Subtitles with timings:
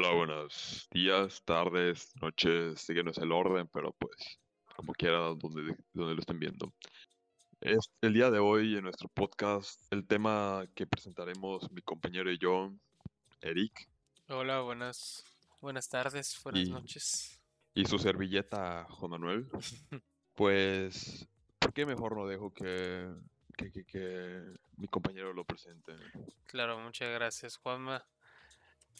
[0.00, 4.38] Hola, buenos días, tardes, noches, síguenos el orden, pero pues
[4.76, 6.72] como quiera donde, donde lo estén viendo.
[7.60, 12.38] Es, el día de hoy en nuestro podcast, el tema que presentaremos mi compañero y
[12.38, 12.72] yo,
[13.40, 13.88] Eric,
[14.28, 15.24] Hola, buenas,
[15.60, 17.40] buenas tardes, buenas y, noches.
[17.74, 19.48] y su servilleta, Juan Manuel.
[20.36, 21.26] Pues,
[21.58, 23.12] ¿por qué mejor no dejo que,
[23.56, 24.44] que, que, que
[24.76, 25.92] mi compañero lo presente?
[26.46, 28.06] Claro, muchas gracias, Juanma.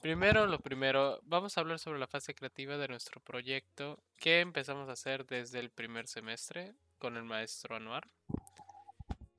[0.00, 4.88] Primero, lo primero, vamos a hablar sobre la fase creativa de nuestro proyecto que empezamos
[4.88, 8.06] a hacer desde el primer semestre con el maestro Anuar.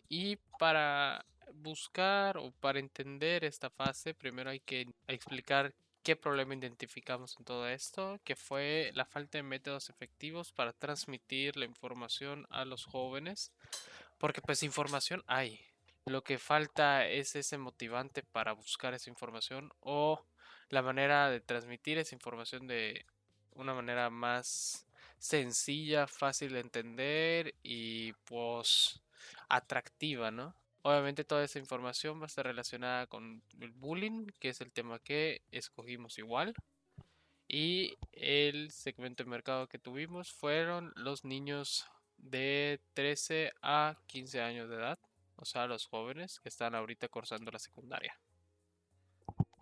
[0.09, 7.37] Y para buscar o para entender esta fase, primero hay que explicar qué problema identificamos
[7.37, 12.65] en todo esto, que fue la falta de métodos efectivos para transmitir la información a
[12.65, 13.53] los jóvenes,
[14.17, 15.61] porque pues información hay.
[16.05, 20.21] Lo que falta es ese motivante para buscar esa información o
[20.69, 23.05] la manera de transmitir esa información de
[23.53, 24.85] una manera más
[25.17, 29.01] sencilla, fácil de entender y pues
[29.49, 30.55] atractiva, ¿no?
[30.81, 34.99] Obviamente toda esa información va a estar relacionada con el bullying, que es el tema
[34.99, 36.53] que escogimos igual.
[37.47, 41.85] Y el segmento de mercado que tuvimos fueron los niños
[42.17, 44.99] de 13 a 15 años de edad,
[45.35, 48.17] o sea, los jóvenes que están ahorita cursando la secundaria.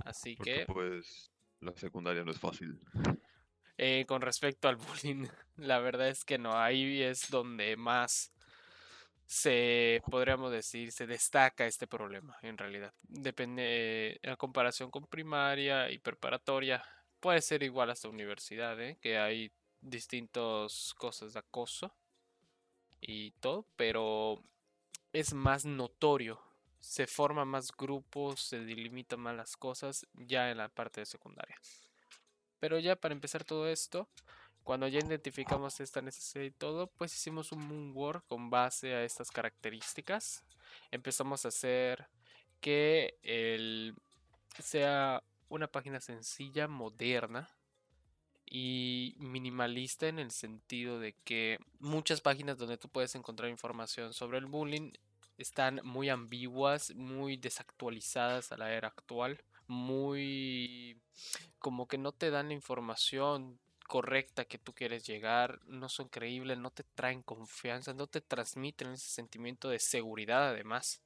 [0.08, 2.80] Así Porque que pues la secundaria no es fácil.
[3.78, 5.28] eh, con respecto al bullying,
[5.58, 8.34] la verdad es que no, ahí es donde más
[9.26, 12.94] se, podríamos decir, se destaca este problema en realidad.
[13.08, 16.84] Depende, en comparación con primaria y preparatoria,
[17.20, 18.98] puede ser igual hasta universidad, ¿eh?
[19.02, 21.94] que hay distintas cosas de acoso
[23.02, 24.42] y todo, pero
[25.14, 26.42] es más notorio.
[26.80, 31.58] Se forman más grupos, se delimitan más las cosas ya en la parte de secundaria.
[32.60, 34.08] Pero ya para empezar todo esto,
[34.64, 39.32] cuando ya identificamos esta necesidad y todo, pues hicimos un moonwork con base a estas
[39.32, 40.44] características.
[40.92, 42.08] Empezamos a hacer
[42.60, 43.96] que el,
[44.60, 47.50] sea una página sencilla, moderna
[48.46, 54.38] y minimalista en el sentido de que muchas páginas donde tú puedes encontrar información sobre
[54.38, 54.92] el bullying
[55.38, 61.00] están muy ambiguas, muy desactualizadas a la era actual, muy
[61.60, 66.58] como que no te dan la información correcta que tú quieres llegar, no son creíbles,
[66.58, 71.02] no te traen confianza, no te transmiten ese sentimiento de seguridad además.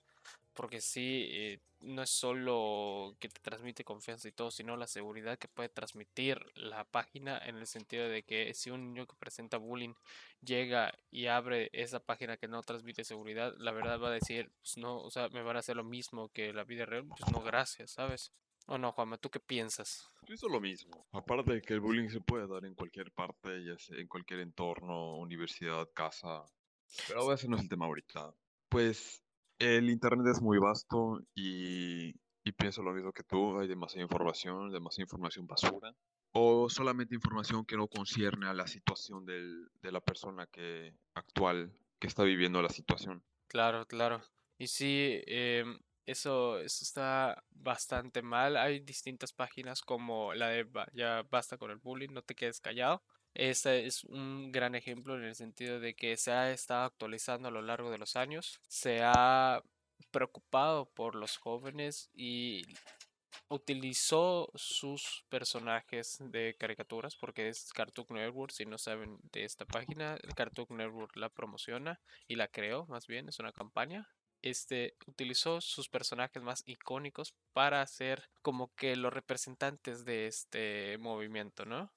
[0.54, 5.40] Porque sí, eh, no es solo que te transmite confianza y todo, sino la seguridad
[5.40, 9.58] que puede transmitir la página en el sentido de que si un niño que presenta
[9.58, 9.94] bullying
[10.42, 14.78] llega y abre esa página que no transmite seguridad, la verdad va a decir, pues
[14.78, 17.42] no, o sea, me van a hacer lo mismo que la vida real, pues no,
[17.42, 18.32] gracias, ¿sabes?
[18.68, 19.18] ¿O no, Juanma?
[19.18, 20.08] ¿Tú qué piensas?
[20.26, 21.08] Pienso lo mismo.
[21.12, 24.42] Aparte de que el bullying se puede dar en cualquier parte, ya sea en cualquier
[24.42, 26.46] entorno, universidad, casa.
[27.08, 28.34] Pero ese no es el tema ahorita.
[28.70, 29.24] Pues
[29.62, 32.10] el internet es muy vasto y,
[32.44, 33.60] y pienso lo mismo que tú.
[33.60, 35.94] Hay demasiada información, demasiada información basura.
[36.34, 41.74] O solamente información que no concierne a la situación del- de la persona que actual
[42.00, 43.24] que está viviendo la situación.
[43.48, 44.22] Claro, claro.
[44.58, 48.56] Y sí, em, eso, eso está bastante mal.
[48.58, 53.04] Hay distintas páginas como la de Ya basta con el bullying, no te quedes callado.
[53.34, 57.52] Ese es un gran ejemplo en el sentido de que se ha estado actualizando a
[57.52, 59.64] lo largo de los años, se ha
[60.12, 62.64] preocupado por los jóvenes y
[63.48, 70.18] utilizó sus personajes de caricaturas porque es Cartoon Network, si no saben de esta página,
[70.22, 74.10] el Cartoon Network la promociona y la creó, más bien, es una campaña.
[74.42, 81.66] Este utilizó sus personajes más icónicos para ser como que los representantes de este movimiento,
[81.66, 81.94] ¿no?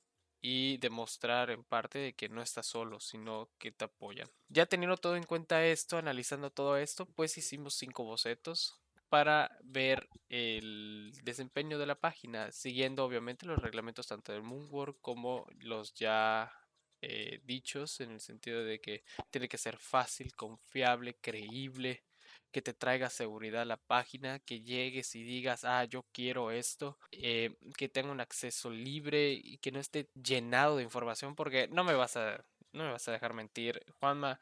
[0.47, 4.28] Y demostrar en parte de que no estás solo, sino que te apoyan.
[4.49, 8.78] Ya teniendo todo en cuenta esto, analizando todo esto, pues hicimos cinco bocetos
[9.09, 15.46] para ver el desempeño de la página, siguiendo obviamente los reglamentos tanto del Moonwork como
[15.61, 16.52] los ya
[17.00, 22.05] eh, dichos, en el sentido de que tiene que ser fácil, confiable, creíble,
[22.54, 26.96] que te traiga seguridad a la página, que llegues y digas, ah, yo quiero esto,
[27.10, 31.82] eh, que tenga un acceso libre y que no esté llenado de información, porque no
[31.82, 34.38] me vas a, no me vas a dejar mentir, Juanma,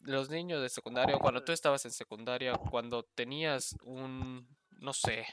[0.00, 4.46] los niños de secundaria, cuando tú estabas en secundaria, cuando tenías un,
[4.80, 5.24] no sé,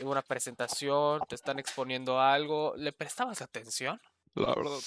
[0.00, 4.00] una presentación, te están exponiendo algo, ¿le prestabas atención?
[4.34, 4.78] La verdad,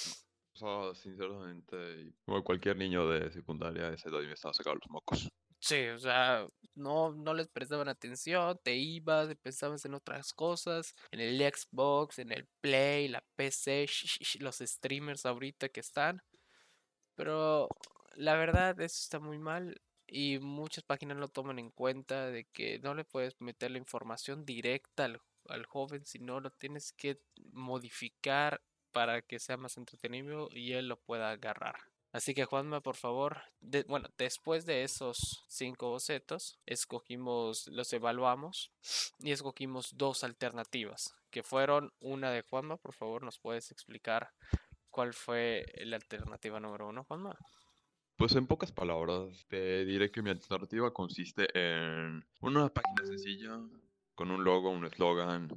[0.54, 4.90] o sea, sinceramente, como cualquier niño de secundaria, a esa edad me estaba sacando los
[4.90, 5.28] mocos.
[5.64, 6.44] Sí, o sea,
[6.74, 12.32] no, no les prestaban atención, te ibas, pensabas en otras cosas, en el Xbox, en
[12.32, 13.86] el Play, la PC,
[14.40, 16.20] los streamers ahorita que están.
[17.14, 17.68] Pero
[18.16, 22.78] la verdad, eso está muy mal y muchas páginas lo toman en cuenta de que
[22.80, 27.20] no le puedes meter la información directa al, al joven, sino lo tienes que
[27.52, 28.62] modificar
[28.92, 31.76] para que sea más entretenido y él lo pueda agarrar.
[32.12, 33.38] Así que Juanma, por favor,
[33.88, 38.70] bueno, después de esos cinco bocetos, escogimos, los evaluamos
[39.18, 44.30] y escogimos dos alternativas, que fueron una de Juanma, por favor, ¿nos puedes explicar
[44.90, 47.34] cuál fue la alternativa número uno, Juanma?
[48.16, 53.58] Pues en pocas palabras, te diré que mi alternativa consiste en una página sencilla,
[54.14, 55.48] con un logo, un eslogan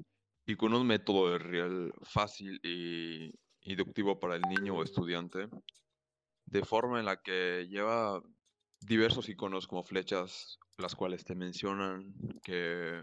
[0.46, 5.50] y con un método de real fácil y inductivo para el niño o estudiante
[6.56, 8.24] de forma en la que lleva
[8.80, 12.14] diversos iconos como flechas, las cuales te mencionan
[12.44, 13.02] que,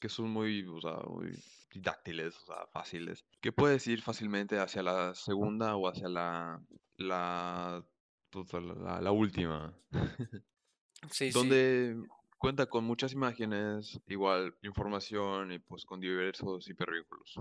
[0.00, 1.30] que son muy, o sea, muy
[1.74, 6.62] dáctiles, o sea, fáciles, que puedes ir fácilmente hacia la segunda o hacia la,
[6.96, 7.84] la,
[8.30, 9.74] pues, la, la, última.
[11.10, 11.94] Sí, donde
[12.38, 17.38] cuenta con muchas imágenes, igual información y pues con diversos hipervínculos.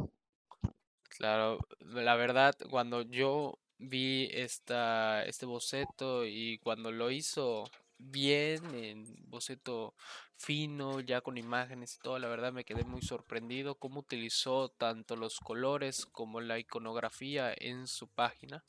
[1.07, 7.65] Claro, la verdad, cuando yo vi esta, este boceto y cuando lo hizo
[7.97, 9.93] bien, en boceto
[10.37, 15.15] fino, ya con imágenes y todo, la verdad me quedé muy sorprendido cómo utilizó tanto
[15.15, 18.63] los colores como la iconografía en su página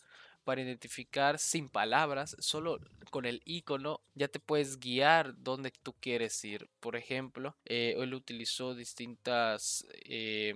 [0.45, 2.79] para identificar sin palabras, solo
[3.11, 6.71] con el icono ya te puedes guiar donde tú quieres ir.
[6.79, 10.55] Por ejemplo, eh, él utilizó distintas eh,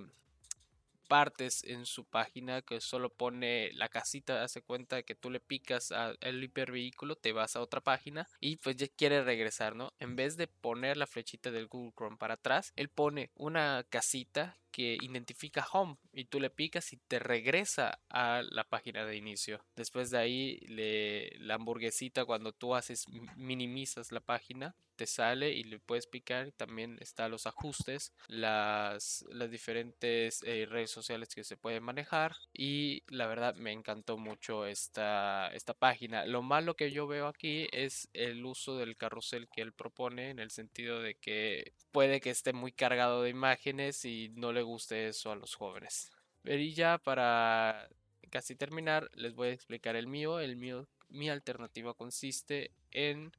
[1.11, 5.91] partes en su página que solo pone la casita, hace cuenta que tú le picas
[5.91, 9.91] al hipervehículo, te vas a otra página y pues ya quiere regresar, ¿no?
[9.99, 14.57] En vez de poner la flechita del Google Chrome para atrás, él pone una casita
[14.71, 19.63] que identifica home y tú le picas y te regresa a la página de inicio.
[19.75, 25.63] Después de ahí, le, la hamburguesita cuando tú haces, minimizas la página, te sale y
[25.63, 26.51] le puedes picar.
[26.51, 32.35] También está los ajustes, las, las diferentes eh, redes sociales que se pueden manejar.
[32.53, 36.27] Y la verdad me encantó mucho esta, esta página.
[36.27, 40.37] Lo malo que yo veo aquí es el uso del carrusel que él propone en
[40.37, 45.07] el sentido de que puede que esté muy cargado de imágenes y no le guste
[45.07, 46.11] eso a los jóvenes.
[46.43, 47.87] Y ya para
[48.29, 50.39] casi terminar, les voy a explicar el mío.
[50.39, 53.31] El mío, mi alternativa consiste en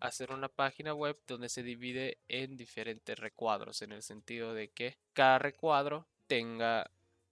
[0.00, 4.96] hacer una página web donde se divide en diferentes recuadros, en el sentido de que
[5.12, 6.90] cada recuadro tenga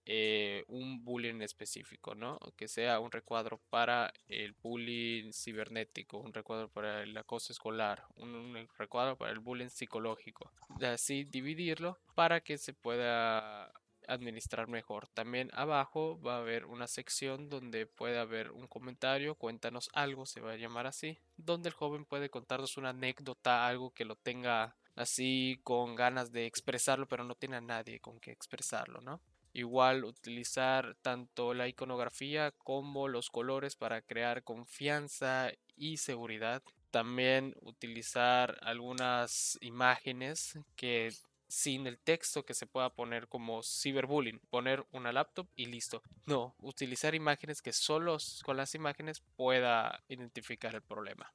[0.09, 2.39] eh, un bullying específico, ¿no?
[2.55, 8.69] Que sea un recuadro para el bullying cibernético, un recuadro para el acoso escolar, un,
[8.77, 10.53] recuadro para el bullying psicológico.
[10.81, 13.73] Así dividirlo para que se pueda
[14.07, 15.09] administrar mejor.
[15.09, 20.39] También abajo va a haber una sección donde puede haber un comentario, cuéntanos algo, se
[20.39, 24.77] va a llamar así, donde el joven puede contarnos una anécdota, algo que lo tenga
[24.95, 29.19] así con ganas de expresarlo, pero no tiene a nadie con que expresarlo, ¿no?
[29.57, 36.61] Igual utilizar tanto la iconografía como los colores para crear confianza y seguridad.
[36.91, 41.11] También utilizar algunas imágenes que
[41.47, 46.03] sin el texto que se pueda poner como ciberbullying, poner una laptop y listo.
[46.27, 51.33] No, utilizar imágenes que solo con las imágenes pueda identificar el problema.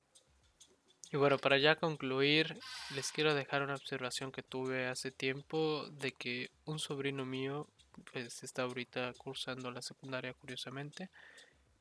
[1.12, 2.58] Y bueno, para ya concluir,
[2.94, 7.68] les quiero dejar una observación que tuve hace tiempo de que un sobrino mío
[8.10, 11.10] pues está ahorita cursando la secundaria curiosamente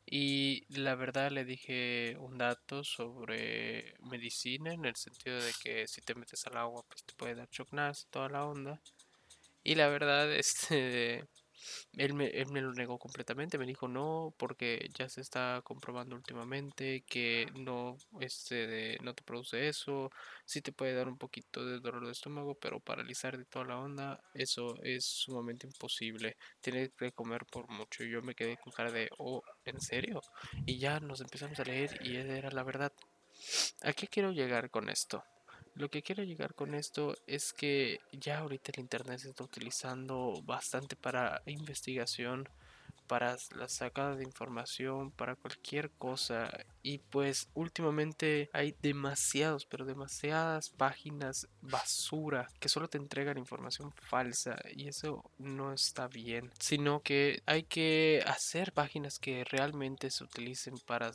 [0.05, 6.01] y la verdad le dije un dato sobre medicina en el sentido de que si
[6.01, 8.81] te metes al agua pues te puede dar chocnas toda la onda.
[9.63, 11.23] Y la verdad, este,
[11.97, 16.15] él me, él me lo negó completamente, me dijo no, porque ya se está comprobando
[16.15, 20.11] últimamente que no, este, no te produce eso,
[20.45, 23.79] sí te puede dar un poquito de dolor de estómago, pero paralizar de toda la
[23.79, 28.03] onda, eso es sumamente imposible, tienes que comer por mucho.
[28.03, 30.21] Y yo me quedé con cara de, oh, ¿en serio?
[30.65, 32.91] Y ya nos empezamos a leer y era la verdad.
[33.81, 35.23] ¿A qué quiero llegar con esto?
[35.75, 40.41] Lo que quiero llegar con esto es que ya ahorita el Internet se está utilizando
[40.43, 42.49] bastante para investigación,
[43.11, 46.49] para la sacada de información, para cualquier cosa.
[46.81, 54.57] Y pues últimamente hay demasiados, pero demasiadas páginas basura que solo te entregan información falsa
[54.73, 56.51] y eso no está bien.
[56.59, 61.11] Sino que hay que hacer páginas que realmente se utilicen para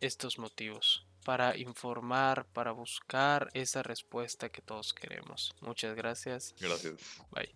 [0.00, 1.05] estos motivos.
[1.26, 5.56] Para informar, para buscar esa respuesta que todos queremos.
[5.60, 6.54] Muchas gracias.
[6.60, 6.94] Gracias.
[7.32, 7.52] Bye.